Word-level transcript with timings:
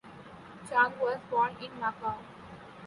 Chung 0.67 0.93
was 0.99 1.19
born 1.29 1.55
in 1.63 1.69
Macau. 1.79 2.17